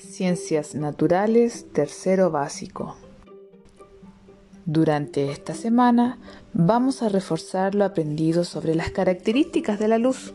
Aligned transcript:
Ciencias 0.00 0.74
Naturales, 0.74 1.66
tercero 1.72 2.30
básico. 2.30 2.96
Durante 4.64 5.30
esta 5.30 5.54
semana 5.54 6.18
vamos 6.54 7.02
a 7.02 7.10
reforzar 7.10 7.74
lo 7.74 7.84
aprendido 7.84 8.44
sobre 8.44 8.74
las 8.74 8.90
características 8.90 9.78
de 9.78 9.88
la 9.88 9.98
luz. 9.98 10.32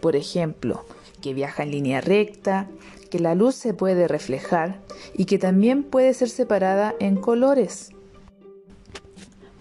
Por 0.00 0.16
ejemplo, 0.16 0.84
que 1.22 1.32
viaja 1.32 1.62
en 1.62 1.70
línea 1.70 2.00
recta, 2.00 2.68
que 3.08 3.20
la 3.20 3.36
luz 3.36 3.54
se 3.54 3.72
puede 3.72 4.08
reflejar 4.08 4.80
y 5.16 5.26
que 5.26 5.38
también 5.38 5.84
puede 5.84 6.12
ser 6.12 6.28
separada 6.28 6.94
en 6.98 7.16
colores. 7.16 7.90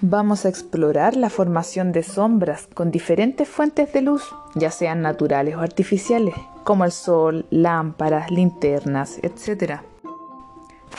Vamos 0.06 0.44
a 0.44 0.50
explorar 0.50 1.16
la 1.16 1.30
formación 1.30 1.94
de 1.94 2.04
sombras 2.04 2.68
con 2.74 2.92
diferentes 2.92 3.48
fuentes 3.48 3.94
de 3.94 4.02
luz, 4.02 4.36
ya 4.54 4.70
sean 4.70 5.02
naturales 5.02 5.56
o 5.56 5.62
artificiales, 5.62 6.36
como 6.66 6.84
el 6.84 6.92
sol, 6.92 7.46
lámparas, 7.52 8.30
linternas, 8.30 9.18
etc. 9.24 9.80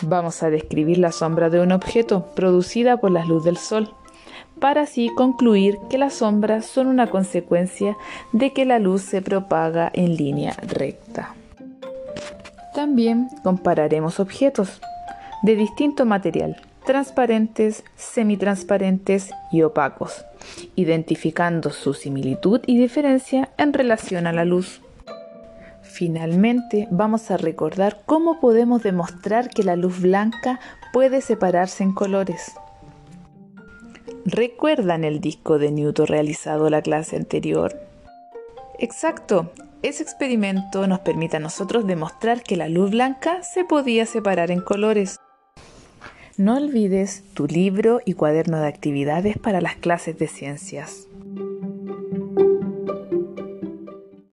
Vamos 0.00 0.42
a 0.42 0.48
describir 0.48 0.96
la 0.96 1.12
sombra 1.12 1.50
de 1.50 1.60
un 1.60 1.72
objeto 1.72 2.24
producida 2.34 2.96
por 2.96 3.10
la 3.10 3.26
luz 3.26 3.44
del 3.44 3.58
sol, 3.58 3.92
para 4.58 4.80
así 4.84 5.10
concluir 5.14 5.76
que 5.90 5.98
las 5.98 6.14
sombras 6.14 6.64
son 6.64 6.86
una 6.86 7.10
consecuencia 7.10 7.98
de 8.32 8.54
que 8.54 8.64
la 8.64 8.78
luz 8.78 9.02
se 9.02 9.20
propaga 9.20 9.90
en 9.92 10.16
línea 10.16 10.56
recta. 10.66 11.34
También 12.74 13.28
compararemos 13.42 14.18
objetos 14.18 14.80
de 15.42 15.56
distinto 15.56 16.06
material, 16.06 16.56
transparentes, 16.84 17.84
semitransparentes 17.96 19.30
y 19.50 19.62
opacos, 19.62 20.24
identificando 20.76 21.70
su 21.70 21.94
similitud 21.94 22.60
y 22.66 22.78
diferencia 22.78 23.50
en 23.58 23.72
relación 23.72 24.26
a 24.26 24.32
la 24.32 24.44
luz. 24.44 24.80
Finalmente, 25.82 26.88
vamos 26.90 27.30
a 27.30 27.36
recordar 27.36 28.02
cómo 28.04 28.40
podemos 28.40 28.82
demostrar 28.82 29.48
que 29.48 29.62
la 29.62 29.76
luz 29.76 30.00
blanca 30.00 30.60
puede 30.92 31.20
separarse 31.20 31.84
en 31.84 31.92
colores. 31.92 32.52
¿Recuerdan 34.24 35.04
el 35.04 35.20
disco 35.20 35.58
de 35.58 35.70
Newton 35.70 36.06
realizado 36.06 36.70
la 36.70 36.82
clase 36.82 37.16
anterior? 37.16 37.78
Exacto, 38.78 39.52
ese 39.82 40.02
experimento 40.02 40.86
nos 40.86 41.00
permite 41.00 41.36
a 41.36 41.40
nosotros 41.40 41.86
demostrar 41.86 42.42
que 42.42 42.56
la 42.56 42.68
luz 42.68 42.90
blanca 42.90 43.42
se 43.42 43.64
podía 43.64 44.06
separar 44.06 44.50
en 44.50 44.62
colores. 44.62 45.20
No 46.36 46.56
olvides 46.56 47.22
tu 47.34 47.46
libro 47.46 48.00
y 48.04 48.14
cuaderno 48.14 48.58
de 48.58 48.66
actividades 48.66 49.38
para 49.38 49.60
las 49.60 49.76
clases 49.76 50.18
de 50.18 50.26
ciencias. 50.26 51.06